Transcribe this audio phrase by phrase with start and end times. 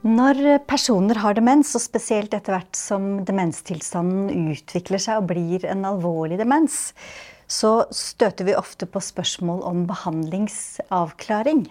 [0.00, 5.84] Når personer har demens, og spesielt etter hvert som demenstilstanden utvikler seg og blir en
[5.84, 6.94] alvorlig demens,
[7.44, 11.66] så støter vi ofte på spørsmål om behandlingsavklaring.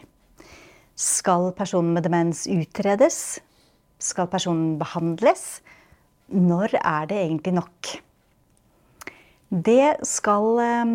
[0.94, 3.39] Skal personen med demens utredes?
[3.98, 5.64] Skal personen behandles?
[6.30, 7.93] Når er det egentlig nok?
[9.50, 10.92] Det skal eh,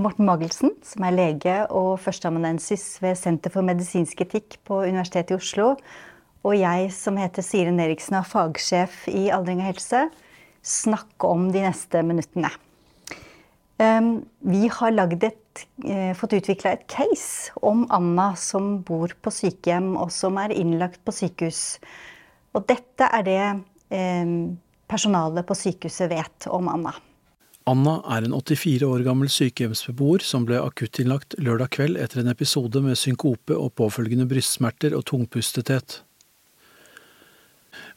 [0.00, 5.40] Morten Magelsen, som er lege og førsteamanuensis ved Senter for medisinsk etikk på Universitetet i
[5.42, 5.74] Oslo,
[6.42, 10.06] og jeg som heter Siren Eriksen er fagsjef i Aldring og helse,
[10.62, 12.50] snakke om de neste minuttene.
[13.82, 19.96] Ehm, vi har et, eh, fått utvikla et case om Anna som bor på sykehjem,
[19.96, 21.78] og som er innlagt på sykehus.
[22.54, 26.92] Og dette er det ehm, personalet på sykehuset vet om Anna.
[27.66, 32.82] Anna er en 84 år gammel sykehjemsbeboer som ble akuttinnlagt lørdag kveld etter en episode
[32.82, 36.02] med synkope og påfølgende brystsmerter og tungpustethet.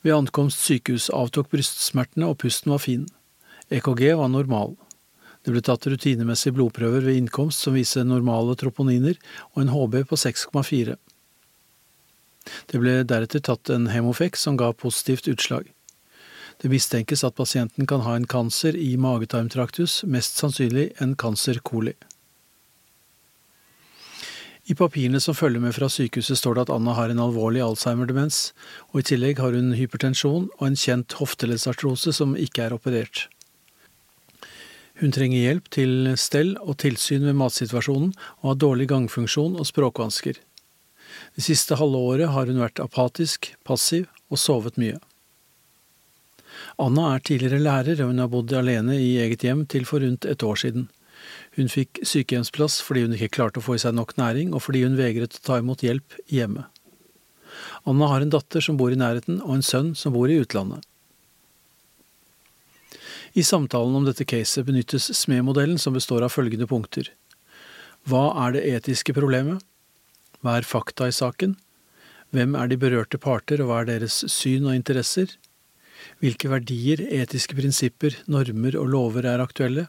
[0.06, 3.08] Ved ankomst sykehus avtok brystsmertene og pusten var fin.
[3.74, 4.76] EKG var normal.
[5.42, 9.18] Det ble tatt rutinemessige blodprøver ved innkomst som viser normale troponiner
[9.56, 10.94] og en HB på 6,4.
[12.70, 15.72] Det ble deretter tatt en hemofek som ga positivt utslag.
[16.62, 21.96] Det mistenkes at pasienten kan ha en kanser i magetarmtraktus, mest sannsynlig en cancer coli.
[24.66, 28.50] I papirene som følger med fra sykehuset står det at Anna har en alvorlig Alzheimer-demens,
[28.90, 33.28] og i tillegg har hun hypertensjon og en kjent hofteleddsartrose som ikke er operert.
[35.04, 40.40] Hun trenger hjelp til stell og tilsyn med matsituasjonen, og har dårlig gangfunksjon og språkvansker.
[41.36, 44.98] Det siste halve året har hun vært apatisk, passiv og sovet mye.
[46.82, 50.26] Anna er tidligere lærer, og hun har bodd alene i eget hjem til for rundt
[50.26, 50.88] et år siden.
[51.56, 54.84] Hun fikk sykehjemsplass fordi hun ikke klarte å få i seg nok næring, og fordi
[54.84, 56.68] hun vegret å ta imot hjelp hjemme.
[57.88, 60.84] Anna har en datter som bor i nærheten, og en sønn som bor i utlandet.
[63.36, 67.10] I samtalen om dette caset benyttes SME-modellen, som består av følgende punkter.
[68.08, 69.64] Hva er det etiske problemet?
[70.40, 71.58] Hva er fakta i saken?
[72.36, 75.36] Hvem er de berørte parter, og hva er deres syn og interesser?
[76.24, 79.88] Hvilke verdier, etiske prinsipper, normer og lover er aktuelle?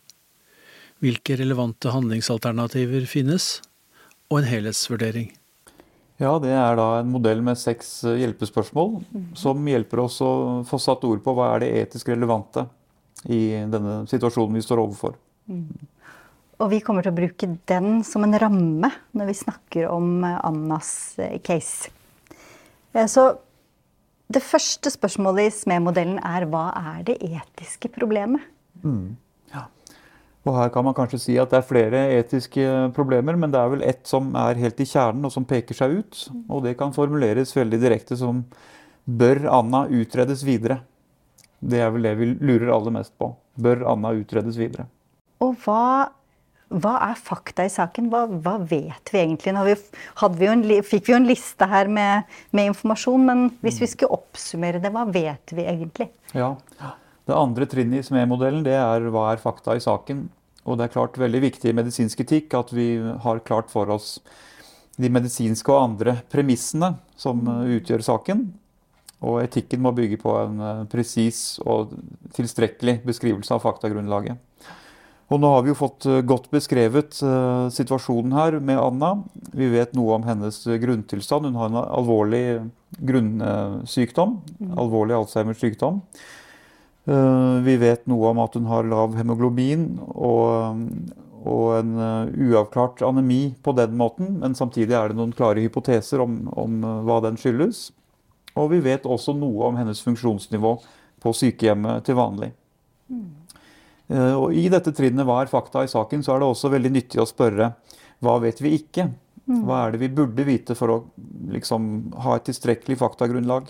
[1.05, 3.57] Hvilke relevante handlingsalternativer finnes,
[4.31, 5.31] og en helhetsvurdering.
[6.17, 9.27] Ja, det er da en modell med seks eh, hjelpespørsmål mm.
[9.37, 10.31] som hjelper oss å
[10.69, 12.65] få satt ord på hva er det etisk relevante
[13.29, 15.19] i denne situasjonen vi står overfor.
[15.51, 15.69] Mm.
[16.57, 20.41] Og vi kommer til å bruke den som en ramme når vi snakker om eh,
[20.49, 20.91] Annas
[21.21, 21.93] eh, case.
[22.97, 23.27] Så
[24.33, 28.41] det første spørsmålet i SME-modellen er hva er det etiske problemet?
[28.81, 29.19] Mm.
[30.47, 32.65] Og her kan man kanskje si at det er flere etiske
[32.95, 35.97] problemer, men det er vel ett som er helt i kjernen og som peker seg
[35.99, 36.21] ut.
[36.47, 38.45] Og det kan formuleres veldig direkte som
[39.07, 40.81] Bør Anna utredes videre?
[41.59, 43.33] Det er vel det vi lurer aller mest på.
[43.59, 44.87] Bør Anna utredes videre?
[45.43, 46.11] Og hva,
[46.75, 48.11] hva er fakta i saken?
[48.13, 49.55] Hva, hva vet vi egentlig?
[49.67, 49.77] Vi,
[50.39, 54.19] vi en, fikk vi jo en liste her med, med, informasjon, men hvis vi skulle
[54.19, 56.11] oppsummere det, hva vet vi egentlig?
[56.35, 56.95] Ja, Ja,
[57.27, 60.27] Det andre trinnet i SME-modellen det er hva er fakta i saken.
[60.67, 64.17] Og det er klart veldig viktig i medisinsk etikk at vi har klart for oss
[64.97, 68.47] de medisinske og andre premissene som eh, utgjør saken.
[69.27, 71.95] Og etikken må bygge på en eh, presis og
[72.37, 74.39] tilstrekkelig beskrivelse av faktagrunnlaget.
[75.27, 79.13] Og nå har vi jo fått eh, godt beskrevet uh, situasjonen her med Anna.
[79.51, 81.51] Vi vet noe om hennes grunntilstand.
[81.51, 82.45] Hun har en alvorlig
[82.97, 84.37] grunnsykdom.
[84.61, 84.75] Mm.
[84.79, 86.05] Alvorlig Alzheimers sykdom.
[87.07, 90.81] Eh, vi vet noe om at hun har lav hemoglobin og,
[91.47, 94.41] og en eh, uavklart anemi på den måten.
[94.43, 97.89] Men samtidig er det noen klare hypoteser om, om eh, hva den skyldes.
[98.59, 100.73] Og vi vet også noe om hennes funksjonsnivå
[101.23, 102.51] på sykehjemmet til vanlig.
[103.13, 103.27] Mm.
[104.39, 107.19] Og I dette trinnet hva er fakta i saken, så er det også veldig nyttig
[107.19, 107.73] å spørre
[108.23, 109.09] hva vet vi ikke?
[109.47, 109.65] Mm.
[109.67, 110.97] Hva er det vi burde vite for å
[111.53, 111.89] liksom,
[112.23, 113.69] ha et tilstrekkelig faktagrunnlag?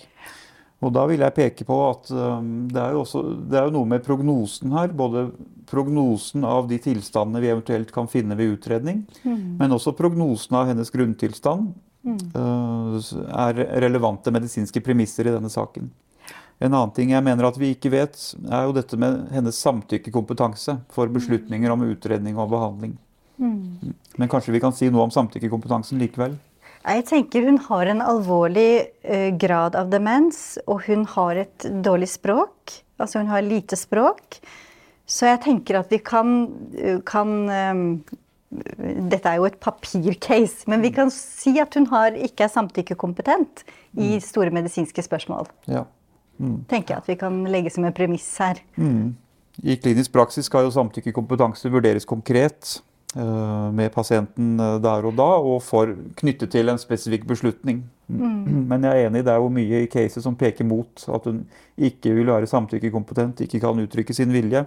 [0.84, 3.74] Og da vil jeg peke på at um, det er, jo også, det er jo
[3.78, 4.92] noe med prognosen her.
[4.92, 5.30] Både
[5.70, 9.56] prognosen av de tilstandene vi eventuelt kan finne ved utredning, mm.
[9.60, 11.70] men også prognosen av hennes grunntilstand
[12.04, 12.18] mm.
[12.36, 12.98] uh,
[13.46, 15.88] er relevante medisinske premisser i denne saken.
[16.56, 18.16] En annen ting jeg mener at vi ikke vet,
[18.48, 22.94] er jo dette med hennes samtykkekompetanse for beslutninger om utredning og behandling.
[23.36, 23.96] Mm.
[24.16, 26.36] Men kanskje vi kan si noe om samtykkekompetansen likevel?
[26.86, 28.70] Jeg tenker hun har en alvorlig
[29.06, 32.76] uh, grad av demens, og hun har et dårlig språk.
[33.02, 34.38] Altså hun har lite språk.
[35.06, 36.46] Så jeg tenker at vi kan,
[37.06, 37.82] kan um,
[39.10, 43.64] dette er jo et papircase, men vi kan si at hun har, ikke er samtykkekompetent
[44.02, 45.48] i store medisinske spørsmål.
[45.70, 45.84] Ja.
[46.70, 48.60] Tenker jeg at vi kan legge som en premiss her.
[49.64, 52.95] I klinisk praksis skal jo samtykkekompetanse vurderes konkret eh,
[53.72, 57.84] med pasienten eh, der og da, og for, knyttet til en spesifikk beslutning.
[58.06, 61.40] Men jeg er enig, det er jo mye i caset som peker mot at hun
[61.74, 64.62] ikke vil være samtykkekompetent, ikke kan uttrykke sin vilje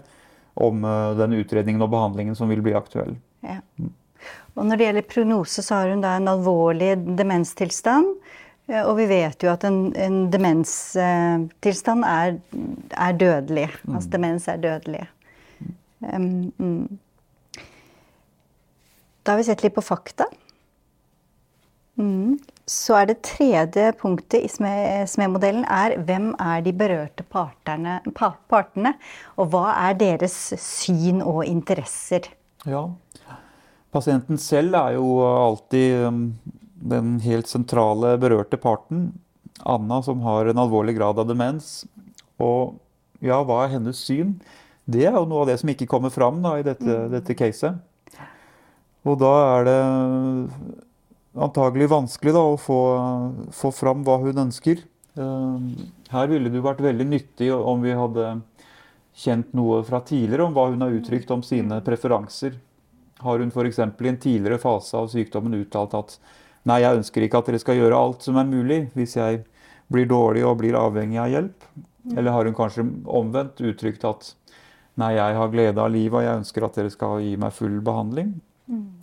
[0.60, 3.16] om eh, den utredningen og behandlingen som vil bli aktuell.
[3.46, 3.62] Ja.
[4.58, 8.10] Og når det gjelder prognose, så har hun da en alvorlig demenstilstand.
[8.68, 12.40] eh, Og vi vet jo at en, en demenstilstand er,
[12.98, 13.70] er dødelig.
[13.88, 15.06] Altså demens er dødelig.
[16.00, 17.00] Um, mm.
[19.24, 20.26] Da har vi sett litt på fakta.
[22.00, 22.38] Mm.
[22.70, 28.94] Så er det tredje punktet i SME-modellen er hvem er de berørte parterne, pa, partene,
[29.42, 32.30] og hva er deres syn og interesser?
[32.70, 32.86] Ja.
[33.90, 36.22] Pasienten selv er jo alltid um,
[36.94, 39.10] den helt sentrale berørte parten.
[39.66, 41.88] Anna som har en alvorlig grad av demens.
[42.40, 42.78] Og
[43.20, 44.38] ja, hva er hennes syn?
[44.90, 47.82] Det er jo noe av det som ikke kommer fram da, i dette, dette caset.
[49.08, 49.80] Og da er det
[51.40, 52.80] antagelig vanskelig da, å få,
[53.56, 54.82] få fram hva hun ønsker.
[55.20, 55.72] Um,
[56.12, 58.40] Her ville det vært veldig nyttig om vi hadde
[59.20, 62.58] kjent noe fra tidligere om hva hun har uttrykt om sine preferanser.
[63.24, 63.80] Har hun f.eks.
[63.80, 66.18] i en tidligere fase av sykdommen uttalt at
[66.70, 69.44] nei, jeg ønsker ikke at dere skal gjøre alt som er mulig hvis jeg
[69.92, 71.66] blir dårlig og blir avhengig av hjelp?
[72.16, 74.32] Eller har hun kanskje omvendt uttrykt at
[75.00, 77.80] nei, jeg har glede av livet og jeg ønsker at dere skal gi meg full
[77.84, 78.38] behandling?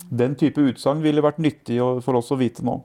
[0.09, 2.79] Den type utsagn ville vært nyttig for oss å vite nå.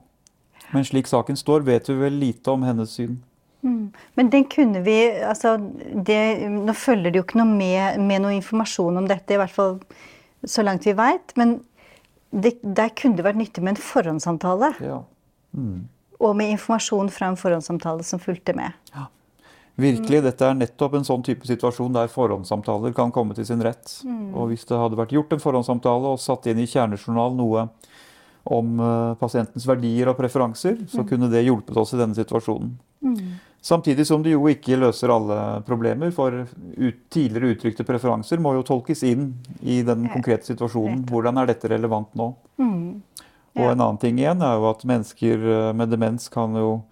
[0.73, 3.19] Men slik saken står, vet vi vel lite om hennes syn.
[3.63, 3.93] Mm.
[4.19, 5.53] Men den kunne vi altså
[5.95, 6.17] det,
[6.51, 9.77] Nå følger det jo ikke noe med, med noe informasjon om dette, i hvert fall
[10.43, 11.31] så langt vi veit.
[11.39, 11.61] Men
[12.33, 14.73] det, der kunne det vært nyttig med en forhåndssamtale.
[14.83, 14.99] Ja.
[15.55, 15.85] Mm.
[16.19, 18.75] Og med informasjon fra en forhåndssamtale som fulgte med.
[18.91, 19.07] Ja.
[19.75, 23.95] Virkelig, dette er nettopp en sånn type situasjon der forhåndssamtaler kan komme til sin rett.
[24.37, 27.65] Og hvis det hadde vært gjort en forhåndssamtale og satt inn i kjernejournal noe
[28.53, 32.75] om uh, pasientens verdier og preferanser, så kunne det hjulpet oss i denne situasjonen.
[33.63, 38.65] Samtidig som det jo ikke løser alle problemer, for ut, tidligere uttrykte preferanser må jo
[38.67, 39.29] tolkes inn
[39.61, 41.05] i den konkrete situasjonen.
[41.09, 42.33] Hvordan er dette relevant nå?
[43.53, 46.83] Og en annen ting igjen er jo at mennesker uh, med demens kan jo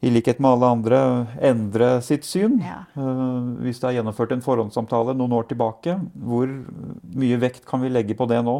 [0.00, 1.00] i likhet med alle andre
[1.44, 2.58] endre sitt syn.
[2.64, 2.82] Ja.
[2.96, 6.48] Uh, hvis det er gjennomført en forhåndssamtale noen år tilbake, hvor
[7.20, 8.56] mye vekt kan vi legge på det nå?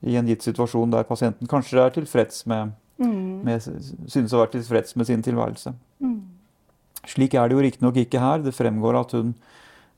[0.00, 4.96] I en gitt situasjon der pasienten kanskje er tilfreds med, med synes å være tilfreds
[4.96, 5.74] med sin tilværelse.
[7.08, 8.44] Slik er det jo riktignok ikke her.
[8.44, 9.32] Det fremgår at hun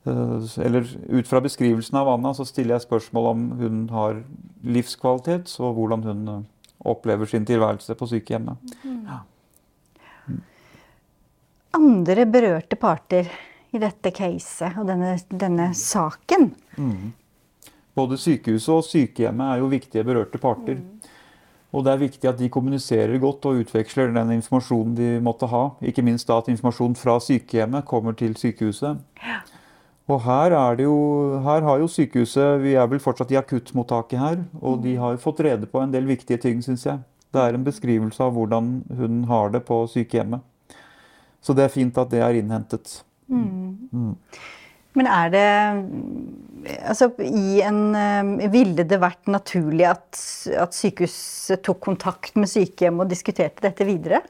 [0.06, 4.22] uh, Eller ut fra beskrivelsen av Anna så stiller jeg spørsmål om hun har
[4.62, 6.40] livskvalitet, og hvordan hun uh,
[6.94, 8.75] opplever sin tilværelse på sykehjemmet.
[8.86, 9.22] Ja.
[11.72, 13.30] Andre berørte parter
[13.72, 16.50] i dette caset og denne, denne saken.
[17.96, 20.82] Både sykehuset og sykehjemmet er jo viktige berørte parter.
[21.72, 25.70] Og det er viktig at de kommuniserer godt og utveksler den informasjonen de måtte ha.
[25.80, 29.00] Ikke minst da at informasjon fra sykehjemmet kommer til sykehuset.
[30.10, 30.98] Og her, er det jo,
[31.40, 34.44] her har jo sykehuset Vi er vel fortsatt i akuttmottaket her.
[34.60, 37.00] Og de har fått rede på en del viktige ting, syns jeg.
[37.32, 40.44] Det er en beskrivelse av hvordan hun har det på sykehjemmet.
[41.42, 43.00] Så det er fint at det er innhentet.
[44.92, 45.49] Men er det
[46.62, 50.20] Altså, i en eh, Ville det vært naturlig at,
[50.54, 54.20] at sykehuset tok kontakt med sykehjem og diskuterte dette videre?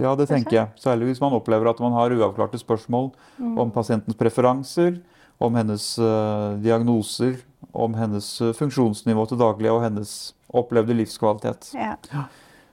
[0.00, 0.72] Ja, det tenker jeg.
[0.80, 4.96] Særlig hvis man opplever at man har uavklarte spørsmål om pasientens preferanser,
[5.42, 7.36] om hennes uh, diagnoser,
[7.70, 11.70] om hennes uh, funksjonsnivå til daglig og hennes opplevde livskvalitet.
[11.76, 11.94] Ja.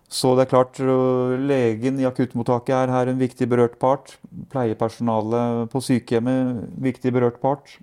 [0.09, 4.15] Så det er klart, legen i akuttmottaket er her en viktig berørt part.
[4.49, 7.75] Pleiepersonalet på sykehjemmet viktig berørt part.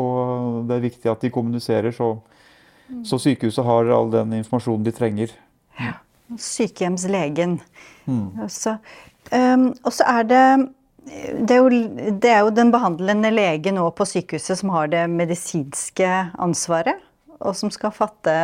[0.00, 2.14] Og det er viktig at de kommuniserer, så,
[3.04, 5.34] så sykehuset har all den informasjonen de trenger.
[5.76, 5.98] Ja.
[6.40, 7.58] Sykehjemslegen.
[8.08, 8.26] Um,
[9.84, 10.44] og så er det
[11.10, 11.68] det er, jo,
[12.22, 17.00] det er jo den behandlende lege nå på sykehuset som har det medisinske ansvaret,
[17.40, 18.34] og som skal fatte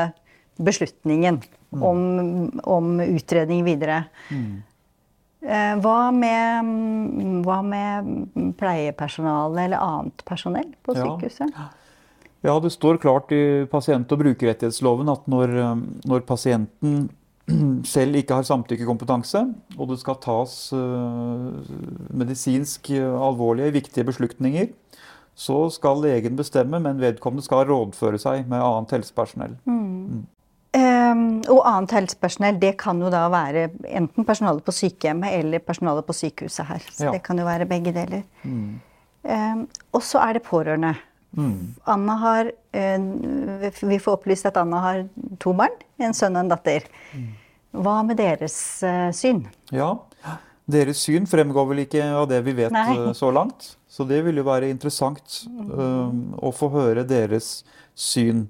[0.59, 1.41] beslutningen
[1.77, 4.05] om, om utredning videre.
[5.47, 6.71] Eh, Hva med,
[7.47, 11.53] hva med pleiepersonale eller annet personell på sykehuset?
[12.47, 17.09] Ja, det står klart i pasient- og brukerrettighetsloven at når, eh, når pasienten
[17.87, 19.45] selv ikke har samtykkekompetanse,
[19.79, 21.77] og det skal tas eh,
[22.17, 24.73] medisinsk alvorlige, viktige beslutninger,
[25.37, 29.59] så skal legen bestemme, men vedkommende skal rådføre seg med annet helsepersonell.
[31.53, 36.17] Og annet helsepersonell, det kan jo da være enten personalet på sykehjemmet eller personalet på
[36.17, 36.87] sykehuset her.
[36.91, 37.13] Så Ja.
[37.13, 38.23] det kan jo være begge deler.
[38.45, 38.81] Mm.
[39.27, 40.95] Um, og så er det pårørende.
[41.87, 45.09] Anna har uh, Vi får opplyst at Anna har
[45.41, 45.75] to barn.
[46.01, 46.87] En sønn og en datter.
[47.77, 49.47] Hva med deres uh, syn?
[49.75, 49.97] Ja,
[50.67, 52.89] deres syn fremgår vel ikke av det vi vet Nei.
[52.97, 53.77] eh, så langt.
[53.89, 58.49] Så det vil jo være interessant um, å få høre deres syn.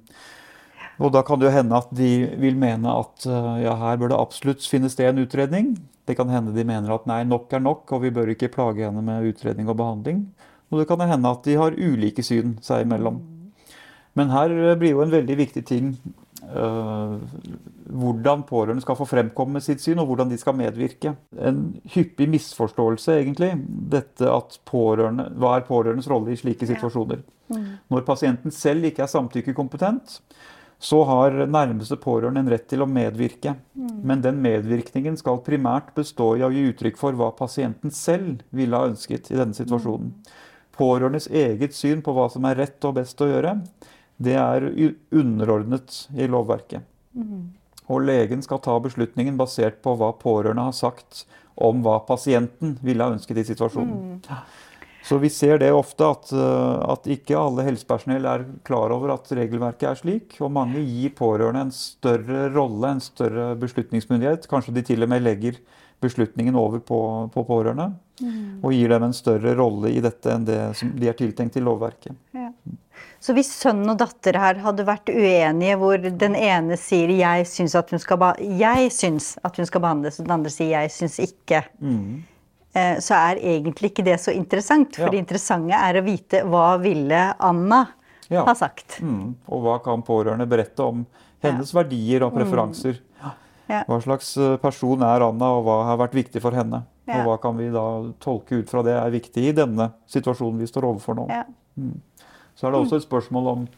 [0.97, 2.11] Og da kan det jo hende at de
[2.41, 5.75] vil mene at uh, ja, her bør det absolutt finne sted en utredning.
[6.09, 8.87] Det kan hende de mener at nei, nok er nok, og vi bør ikke plage
[8.87, 10.25] henne med utredning og behandling.
[10.71, 13.21] Og det kan hende at de har ulike syn seg imellom.
[14.17, 15.93] Men her eh, blir jo en veldig viktig ting
[16.49, 17.19] uh,
[17.87, 21.13] hvordan pårørende skal få fremkomme sitt syn, og hvordan de skal medvirke.
[21.37, 21.63] En
[21.93, 23.53] hyppig misforståelse, egentlig,
[23.93, 27.23] dette at pårørende, hva er pårørendes rolle i slike situasjoner.
[27.93, 30.17] Når pasienten selv ikke er samtykkekompetent,
[30.79, 33.55] så har nærmeste pårørende en rett til å medvirke.
[33.77, 38.77] Men den medvirkningen skal primært bestå i å gi uttrykk for hva pasienten selv ville
[38.77, 40.13] ha ønsket i denne situasjonen.
[40.77, 43.57] Pårørendes eget syn på hva som er rett og best å gjøre,
[44.21, 44.69] det er
[45.13, 46.85] underordnet i lovverket.
[47.89, 51.25] Og legen skal ta beslutningen basert på hva pårørende har sagt
[51.57, 54.21] om hva pasienten ville ha ønsket i situasjonen.
[55.07, 59.31] Så vi ser det ofte at, eh, at ikke alle helsepersonell er klar over at
[59.39, 60.35] regelverket er slik.
[60.43, 64.49] Og mange gir pårørende en større rolle, en større beslutningsmyndighet.
[64.51, 65.61] Kanskje de til og med legger
[66.03, 66.99] beslutningen over på,
[67.31, 67.93] på pårørende.
[68.65, 71.65] Og gir dem en større rolle i dette enn det som de er tiltenkt i
[71.65, 72.17] lovverket.
[73.21, 77.75] Så hvis sønn og datter her hadde vært uenige, hvor den ene sier 'jeg syns
[77.75, 82.36] at hun skal, behandles', og den andre sier 'jeg syns ikke', eh,
[83.01, 84.95] så er egentlig ikke det så interessant.
[84.97, 85.11] For Ja.
[85.15, 87.87] det interessante er å vite hva ville Anna
[88.29, 88.45] Ja.
[88.45, 88.99] ha sagt.
[89.01, 89.35] Mm.
[89.49, 91.07] Og hva kan pårørende berette om
[91.43, 92.99] hennes verdier og preferanser?
[93.69, 93.83] Ja.
[93.89, 96.85] Hva slags eh, person er Anna, og hva har vært viktig for henne?
[97.07, 97.21] Ja.
[97.21, 100.67] Og hva kan vi da tolke ut fra det er viktig i denne situasjonen vi
[100.71, 101.27] står overfor nå?
[101.31, 101.45] Ja.
[102.57, 103.69] Så er det også et spørsmål om,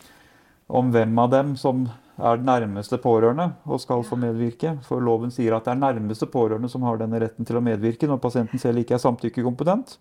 [0.68, 1.88] om hvem av dem som
[2.18, 4.76] er nærmeste pårørende og skal få medvirke.
[4.86, 8.08] For loven sier at det er nærmeste pårørende som har denne retten til å medvirke
[8.10, 9.98] når pasienten selv ikke er samtykkekompetent.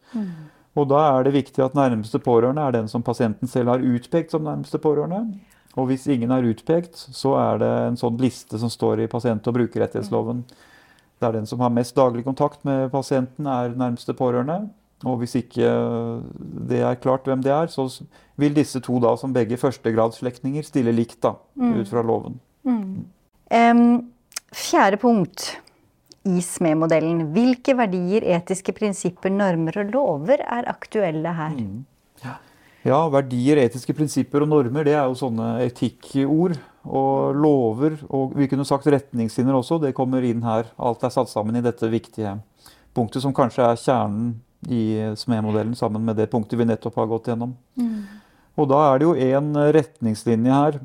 [0.77, 4.31] Og da er det viktig at nærmeste pårørende er den som pasienten selv har utpekt
[4.31, 5.39] som nærmeste pårørende.
[5.77, 9.47] Og hvis ingen er utpekt, så er det en sånn liste som står i pasient-
[9.47, 10.43] og brukerrettighetsloven.
[11.17, 14.69] Det er den som har mest daglig kontakt med pasienten, er nærmeste pårørende.
[15.05, 15.67] Og hvis ikke
[16.69, 17.85] det er klart hvem det er, så
[18.39, 22.39] vil disse to da som begge førstegradsslektninger stille likt, da, ut fra loven.
[23.53, 23.83] Em,
[24.55, 25.51] fjerde punkt
[26.27, 27.27] i SME-modellen.
[27.35, 31.53] Hvilke verdier, etiske prinsipper, normer og lover er aktuelle her?
[32.87, 36.57] Ja, verdier, etiske prinsipper og normer, det er jo sånne etikkord.
[36.87, 40.69] Og lover, og vi kunne sagt retningslinjer også, det kommer inn her.
[40.79, 42.37] Alt er satt sammen i dette viktige
[42.95, 44.29] punktet, som kanskje er kjernen
[44.65, 47.53] i SME-modellen, sammen med det punktet vi nettopp har gått gjennom.
[48.57, 50.79] Og da er det jo en retningslinje her,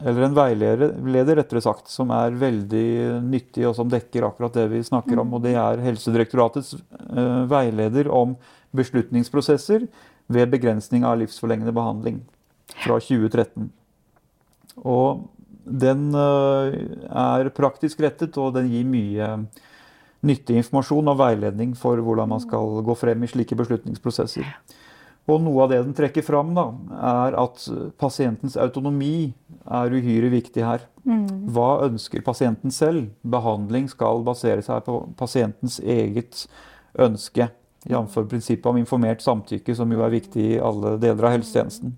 [0.00, 4.82] eller en veileder rettere sagt, som er veldig nyttig, og som dekker akkurat det vi
[4.84, 5.36] snakker om.
[5.36, 8.32] Og det er Helsedirektoratets uh, veileder om
[8.74, 9.86] beslutningsprosesser
[10.32, 12.22] ved begrensning av livsforlengende behandling
[12.80, 13.68] fra 2013.
[14.88, 15.26] Og
[15.64, 16.72] den uh,
[17.08, 19.30] er praktisk rettet, og den gir mye
[20.24, 24.48] nyttig informasjon og veiledning for hvordan man skal gå frem i slike beslutningsprosesser.
[25.24, 26.66] Og noe av det den trekker fram, da,
[27.00, 27.62] er at
[28.00, 29.32] pasientens autonomi
[29.64, 30.84] er uhyre viktig her.
[31.04, 33.08] Hva ønsker pasienten selv?
[33.24, 36.44] Behandling skal basere seg på pasientens eget
[37.00, 37.48] ønske.
[37.84, 38.14] Jf.
[38.28, 41.96] prinsippet om informert samtykke, som jo er viktig i alle deler av helsetjenesten.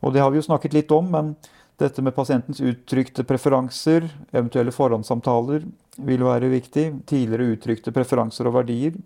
[0.00, 1.32] Og det har vi jo snakket litt om, men
[1.80, 5.64] dette med pasientens uttrykte preferanser, eventuelle forhåndssamtaler,
[6.06, 6.86] vil være viktig.
[7.08, 8.96] Tidligere uttrykte preferanser og verdier.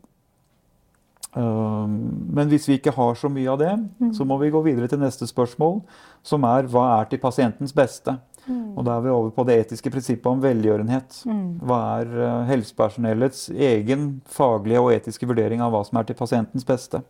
[1.34, 3.72] Men hvis vi ikke har så mye av det,
[4.14, 5.80] så må vi gå videre til neste spørsmål,
[6.22, 8.14] som er hva er til pasientens beste?
[8.46, 11.22] Og da er vi over på det etiske prinsippet om velgjørenhet.
[11.64, 16.66] Hva er eh, helsepersonellets egen faglige og etiske vurdering av hva som er til pasientens
[16.68, 17.00] beste?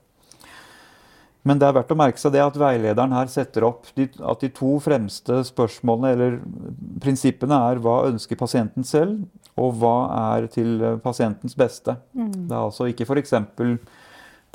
[1.44, 4.40] Men det er verdt å merke seg det at veilederen her setter opp de, at
[4.40, 6.38] de to fremste spørsmålene eller
[7.04, 9.26] prinsippene er hva ønsker pasienten selv,
[9.60, 9.96] og hva
[10.36, 11.98] er til eh, pasientens beste.
[12.48, 13.34] Det er altså ikke f.eks.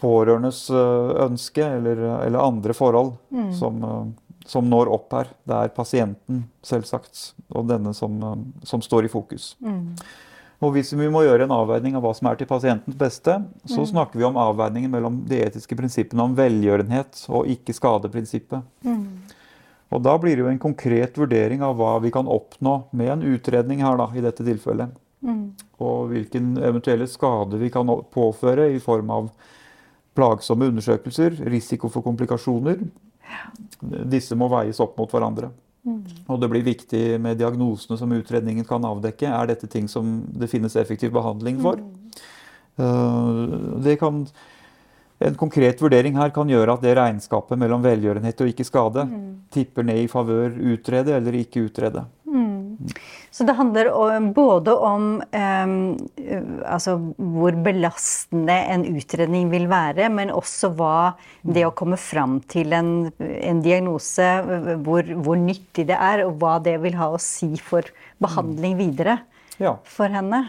[0.02, 3.14] pårørendes eh, ønske eller, eller andre forhold
[3.56, 5.30] som, eh, som når opp her.
[5.46, 9.54] Det er pasienten, selvsagt, og denne som, eh, som står i fokus.
[10.60, 13.86] Og hvis vi må gjøre en avveining av hva som er til pasientens beste, så
[13.88, 18.66] snakker vi om avveiningen mellom de etiske prinsippene om velgjørenhet og ikke-skade-prinsippet.
[19.90, 23.24] Og da blir det jo en konkret vurdering av hva vi kan oppnå med en
[23.32, 24.92] utredning her, da, i dette tilfellet.
[25.80, 29.32] Og hvilken eventuelle skade vi kan påføre i form av
[30.20, 32.84] plagsomme undersøkelser, risiko for komplikasjoner.
[34.12, 35.54] Disse må veies opp mot hverandre.
[36.28, 39.30] Og det blir viktig med diagnosene som utredningen kan avdekke.
[39.30, 41.82] Er dette ting som det finnes effektiv behandling for?
[42.80, 44.26] Eh, Det kan,
[45.20, 49.08] en konkret vurdering her kan gjøre at det regnskapet mellom velgjørenhet og ikke skade
[49.52, 52.06] tipper ned i favør utrede eller ikke utrede.
[53.32, 53.90] Så det handler
[54.34, 62.00] både om altså hvor belastende en utredning vil være, men også hva det å komme
[62.00, 64.30] fram til en, en diagnose,
[64.86, 67.84] hvor, hvor nyttig det er, og hva det vil ha å si for
[68.24, 69.20] behandling videre
[69.60, 69.76] Ja.
[69.84, 70.46] for henne.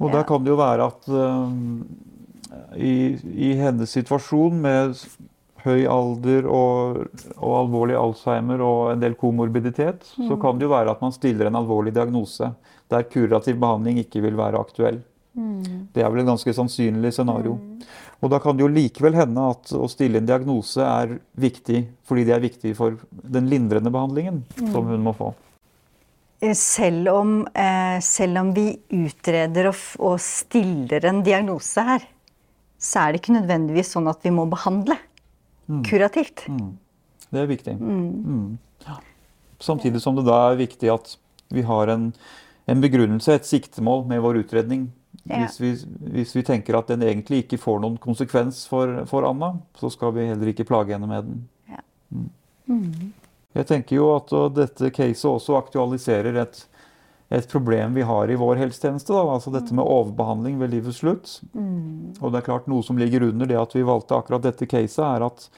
[0.00, 1.50] Og der kan det jo være at eh,
[2.78, 2.94] i,
[3.48, 4.94] i hennes situasjon med
[5.64, 7.00] høy alder og,
[7.38, 11.48] og alvorlig Alzheimer og en del komorbiditet, så kan det jo være at man stiller
[11.48, 12.52] en alvorlig diagnose
[12.92, 15.00] der kurativ behandling ikke vil være aktuell.
[15.34, 17.56] Det er vel et ganske sannsynlig scenario.
[18.22, 22.26] Og da kan det jo likevel hende at å stille en diagnose er viktig fordi
[22.28, 25.32] det er viktig for den lindrende behandlingen som hun må få.
[26.40, 32.06] Eh, Selv om, eh, selv om vi utreder og, og stiller en diagnose her,
[32.78, 34.98] så er det ikke nødvendigvis sånn at vi må behandle
[35.86, 36.46] kurativt.
[37.30, 37.76] Det er viktig.
[37.80, 38.58] Mm.
[38.86, 38.98] Ja.
[39.60, 41.16] Samtidig som det da er viktig at
[41.54, 42.10] vi har en,
[42.66, 44.88] en begrunnelse, et siktemål med vår utredning.
[45.24, 45.40] Ja.
[45.40, 45.72] Hvis, vi,
[46.12, 50.12] hvis vi tenker at den egentlig ikke får noen konsekvens for, for Anna, så skal
[50.16, 51.42] vi heller ikke plage henne med den.
[51.70, 51.80] Ja.
[52.68, 53.12] Mm.
[53.54, 56.64] Jeg tenker jo at dette caset også aktualiserer et,
[57.34, 59.12] et problem vi har i vår helsetjeneste.
[59.12, 59.22] Da.
[59.34, 61.38] Altså dette med overbehandling ved livets slutt.
[62.20, 65.02] Og det er klart Noe som ligger under det at vi valgte akkurat dette caset,
[65.04, 65.48] er at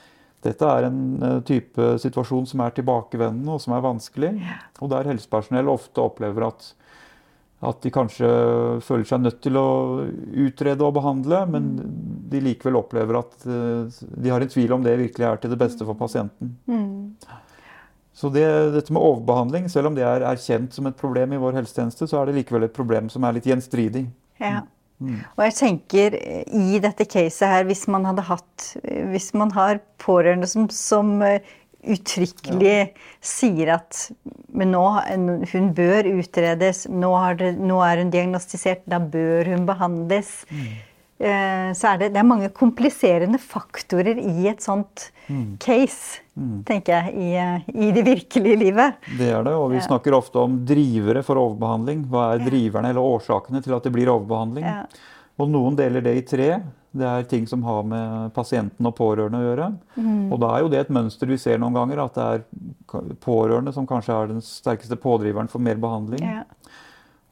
[0.47, 4.33] dette er en eh, type situasjon som er tilbakevendende og som er vanskelig.
[4.80, 6.68] Og der helsepersonell ofte opplever at,
[7.66, 8.28] at de kanskje
[8.85, 9.68] føler seg nødt til å
[10.46, 11.72] utrede og behandle, men
[12.31, 15.61] de likevel opplever at eh, de har en tvil om det virkelig er til det
[15.64, 16.57] beste for pasienten.
[18.16, 21.59] Så det, dette med overbehandling, selv om det er erkjent som et problem i vår
[21.59, 24.07] helsetjeneste, så er det likevel et problem som er litt gjenstridig.
[24.40, 24.62] Ja.
[25.37, 29.50] Og jeg tenker eh, i dette caset her, hvis man hadde hatt eh, Hvis man
[29.52, 32.76] har pårørende som, som uttrykkelig uttrykkelig
[33.24, 34.07] sier at
[34.57, 34.85] men nå,
[35.52, 40.31] hun bør utredes, nå, har det, nå er hun diagnostisert, da bør hun behandles.
[40.48, 40.79] Eh,
[41.16, 45.07] Så er det, det er mange kompliserende faktorer i et sånt
[45.59, 46.20] case,
[46.68, 48.98] tenker jeg, i, eh, i det virkelige livet.
[49.18, 52.05] Det er det, og vi snakker ofte om drivere for overbehandling.
[52.12, 54.66] Hva er driverne eller årsakene til at det blir overbehandling?
[54.68, 54.85] Ja.
[55.40, 56.50] Og noen deler det i tre.
[56.96, 59.66] Det er ting som har med pasienten og pårørende å gjøre.
[59.98, 60.22] Mm.
[60.33, 63.74] Og da er jo det et mønster vi ser noen ganger, at det er pårørende
[63.76, 66.24] som kanskje er den sterkeste pådriveren for mer behandling.
[66.24, 66.44] Ja.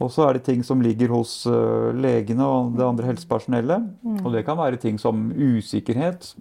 [0.03, 3.87] Og så er det ting som ligger hos øh, legene og det andre helsepersonellet.
[4.03, 4.19] Mm.
[4.25, 6.33] Og det kan være ting som usikkerhet.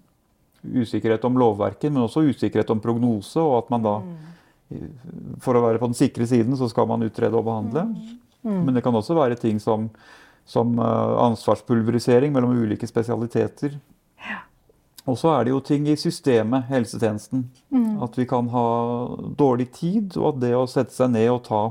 [0.63, 3.97] Usikkerhet om lovverket, men også usikkerhet om prognose, og at man da
[5.43, 7.83] For å være på den sikre siden, så skal man utrede og behandle.
[8.41, 9.89] Men det kan også være ting som,
[10.49, 13.75] som øh, ansvarspulverisering mellom ulike spesialiteter.
[15.05, 17.45] Og så er det jo ting i systemet, helsetjenesten.
[18.01, 18.67] At vi kan ha
[19.37, 21.63] dårlig tid, og at det å sette seg ned og ta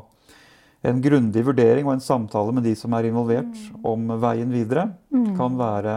[0.82, 4.88] en grundig vurdering og en samtale med de som er involvert om veien videre,
[5.38, 5.96] kan være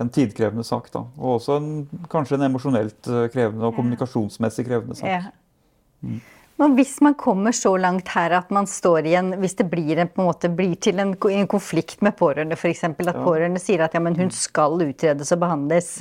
[0.00, 0.90] en tidkrevende sak.
[0.92, 1.04] Da.
[1.20, 1.72] Og også en,
[2.10, 5.10] kanskje en emosjonelt eh, krevende og kommunikasjonsmessig krevende sak.
[5.10, 6.16] Ja.
[6.60, 9.98] Men hvis man kommer så langt her at man står i en Hvis det blir,
[9.98, 12.84] en, måte, blir til en, en konflikt med pårørende, f.eks.
[12.84, 15.94] At pårørende sier at ja, men hun skal utredes og behandles.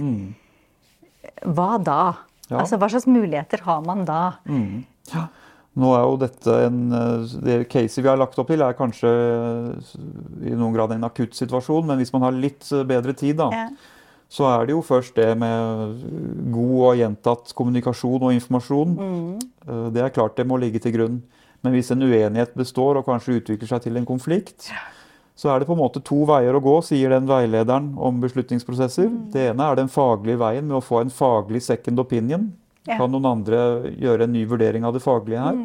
[1.45, 2.01] Hva da?
[2.49, 2.61] Ja.
[2.63, 4.21] Altså, Hva slags muligheter har man da?
[5.79, 9.07] Nå er jo dette en, eh, Det caset vi har lagt opp til, er kanskje
[9.07, 13.37] eh, i noen grad en akutt situasjon, men hvis man har litt eh, bedre tid,
[13.39, 13.67] da, Ja.
[14.29, 16.03] så er det jo først det med
[16.51, 18.95] god og gjentatt kommunikasjon og informasjon.
[18.95, 19.91] Mm.
[19.93, 21.21] Det er klart det må ligge til grunn.
[21.63, 24.71] Men hvis en uenighet består og kanskje utvikler seg til en konflikt,
[25.35, 29.09] så er det på en måte to veier å gå, sier den veilederen om beslutningsprosesser.
[29.31, 32.51] Det ene er den faglige veien med å få en faglig second opinion.
[32.87, 32.97] Ja.
[32.97, 33.57] Kan noen andre
[33.93, 35.59] gjøre en ny vurdering av det faglige her?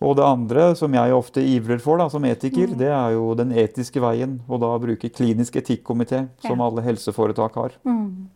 [0.00, 3.52] Og det andre, som jeg ofte ivrer for da, som etiker, det er jo den
[3.52, 4.38] etiske veien.
[4.48, 6.66] Og da bruke klinisk etikkomité, som Ja.
[6.66, 7.70] alle helseforetak har.
[7.84, 8.28] Mm.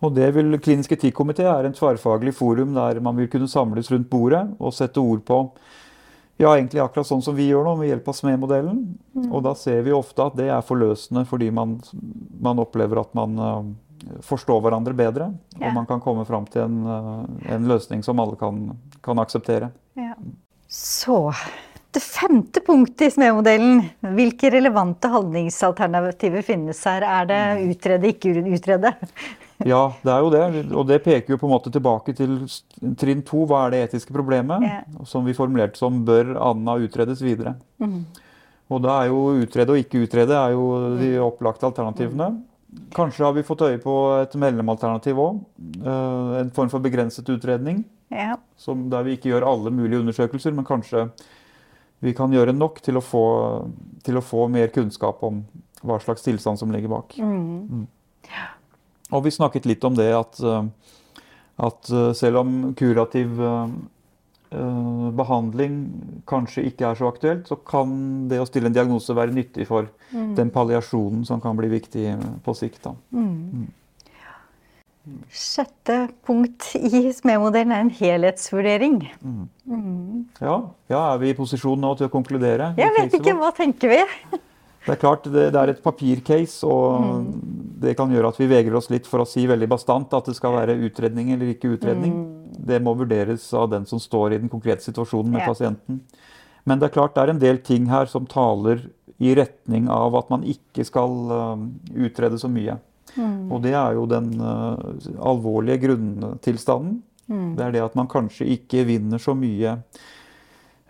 [0.00, 4.08] Og det vil, Klinisk etikkomité er en tverrfaglig forum der man vil kunne samles rundt
[4.08, 5.50] bordet og sette ord på
[6.38, 8.76] ja, egentlig akkurat sånn som vi gjør nå, med hjelp av SME-modellen.
[9.32, 11.80] Og da ser vi ofte at det er forløsende, fordi man,
[12.40, 13.34] man opplever at man,
[14.24, 15.30] forstå hverandre bedre.
[15.56, 15.68] Ja.
[15.68, 19.70] Og man kan komme fram til en, eh, en løsning som alle kan, kan akseptere.
[19.98, 20.14] Ja.
[20.68, 21.32] Så
[21.90, 23.82] det femte punktet i SME-modellen.
[24.14, 27.02] Hvilke relevante handlingsalternativer finnes her?
[27.02, 28.94] Er det utrede, ikke utrede?
[29.66, 30.42] Ja, det er jo det.
[30.70, 32.36] Og det peker jo på en måte tilbake til
[32.94, 33.40] trinn to.
[33.50, 34.62] Hva er det etiske problemet?
[34.62, 34.84] Ja.
[35.02, 37.56] Som vi formulerte som bør Anna utredes videre.
[37.82, 38.04] Mm.
[38.70, 40.68] Og da er jo utrede og ikke utrede er jo
[41.00, 42.30] de opplagte alternativene.
[42.94, 45.40] Kanskje har vi fått øye på et mellomalternativ òg.
[46.40, 47.84] En form for begrenset utredning.
[48.08, 48.38] Ja.
[48.56, 51.08] Som der vi ikke gjør alle mulige undersøkelser, men kanskje
[52.04, 53.24] vi kan gjøre nok til å få,
[54.06, 55.42] til å få mer kunnskap om
[55.82, 57.18] hva slags tilstand som ligger bak.
[57.18, 57.86] Mhm.
[59.14, 60.64] Og vi snakket litt om det at, eh,
[61.64, 63.68] at eh, selv om kurativ eh, eh,
[64.50, 65.74] behandling
[66.26, 69.88] kanskje ikke er så aktuelt, så kan det å stille en diagnose være nyttig for
[70.12, 70.34] Mm.
[70.36, 72.82] den palliasjonen som kan bli viktig eh, på sikt.
[72.82, 72.94] Da.
[75.32, 78.98] Sjette punkt i SME-modellen er en helhetsvurdering.
[80.40, 80.56] Ja,
[80.88, 82.74] ja, er vi i posisjon nå til å konkludere?
[82.76, 84.02] Jeg vet ikke, hva tenker vi?
[84.84, 87.24] Det er klart, det, det er et papircase, og Mm.
[87.80, 90.36] det kan gjøre at vi vegrer oss litt for å si veldig bastant at det
[90.36, 92.37] skal være utredning eller ikke utredning.
[92.58, 95.46] Det må vurderes av den som står i den konkrete situasjonen med Ja.
[95.52, 96.00] pasienten.
[96.66, 100.14] Men det er klart det er en del ting her som taler i retning av
[100.18, 101.62] at man ikke skal eh,
[102.06, 102.76] utrede så mye.
[103.16, 103.50] Mm.
[103.50, 104.76] Og det er jo den eh,
[105.18, 107.02] alvorlige grunntilstanden.
[107.28, 107.56] Mm.
[107.56, 109.78] Det er det at man kanskje ikke vinner så mye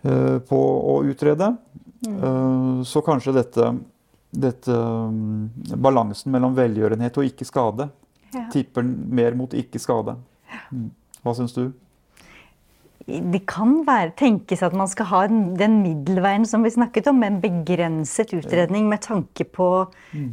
[0.03, 1.55] eh, på å utrede.
[2.07, 2.85] Mm.
[2.87, 3.65] Så kanskje dette,
[4.31, 7.89] dette mm, balansen mellom velgjørenhet og ikke skade
[8.31, 8.45] Ja.
[8.53, 10.13] tipper mer mot ikke skade.
[10.71, 10.91] Mm.
[11.23, 11.71] Hva syns du?
[13.09, 17.17] Det kan være, tenkes at man skal ha en- den middelveien som vi snakket om,
[17.19, 19.87] med en begrenset utredning med tanke på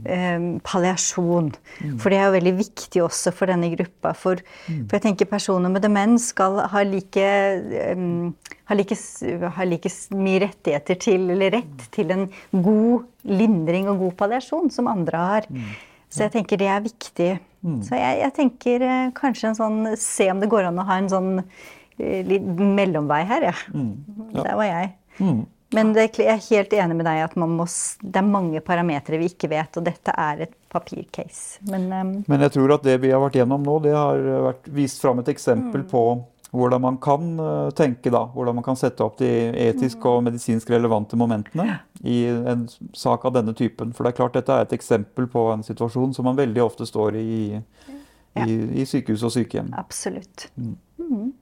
[0.04, 1.54] eh, palliasjon.
[1.98, 4.12] For det er jo veldig viktig også for denne gruppa.
[4.14, 7.24] For, for jeg tenker personer med demens skal ha like,
[7.96, 8.34] um,
[8.66, 8.92] ha like,
[9.56, 14.86] ha like mye rettigheter til, eller rett til en god lindring og god palliasjon som
[14.86, 15.42] andre har.
[16.10, 17.38] Så jeg tenker det er viktig.
[17.86, 20.96] Så jeg, jeg tenker eh, kanskje en sånn Se om det går an å ha
[21.00, 23.54] en sånn eh, litt mellomvei her, ja.
[23.74, 24.42] Ja.
[24.42, 24.92] Der var jeg.
[25.18, 25.44] Mm.
[25.74, 29.18] Men det, jeg er helt enig med deg at man må, det er mange parametere
[29.18, 31.58] vi ikke vet, og dette er et papircase.
[31.66, 34.70] Men um, Men jeg tror at det vi har vært gjennom nå, det har vært
[34.76, 35.88] vist fram et eksempel Mm.
[35.90, 36.04] på
[36.52, 38.24] hvordan man kan eh, tenke, da.
[38.34, 39.28] Hvordan man kan sette opp de
[39.68, 40.06] etisk Mm.
[40.10, 43.92] og medisinsk relevante momentene i en sak av denne typen.
[43.92, 46.86] For det er klart dette er et eksempel på en situasjon som man veldig ofte
[46.86, 47.62] står i
[48.36, 49.70] i, i sykehus og sykehjem.
[49.78, 50.50] absolutt.
[50.56, 50.76] Mm.
[50.98, 51.32] Mhm.